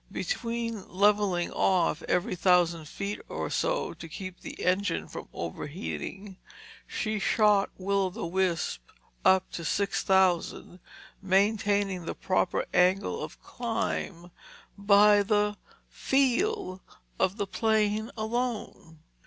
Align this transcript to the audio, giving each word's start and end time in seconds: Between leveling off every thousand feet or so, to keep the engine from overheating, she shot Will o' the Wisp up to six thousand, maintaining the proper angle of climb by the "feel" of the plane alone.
Between 0.11 0.89
leveling 0.89 1.51
off 1.51 2.01
every 2.09 2.35
thousand 2.35 2.87
feet 2.87 3.21
or 3.29 3.51
so, 3.51 3.93
to 3.93 4.09
keep 4.09 4.39
the 4.39 4.63
engine 4.65 5.07
from 5.07 5.29
overheating, 5.31 6.37
she 6.87 7.19
shot 7.19 7.69
Will 7.77 8.07
o' 8.07 8.09
the 8.09 8.25
Wisp 8.25 8.81
up 9.23 9.51
to 9.51 9.63
six 9.63 10.01
thousand, 10.01 10.79
maintaining 11.21 12.05
the 12.07 12.15
proper 12.15 12.65
angle 12.73 13.21
of 13.21 13.43
climb 13.43 14.31
by 14.75 15.21
the 15.21 15.55
"feel" 15.87 16.81
of 17.19 17.37
the 17.37 17.45
plane 17.45 18.09
alone. 18.17 18.97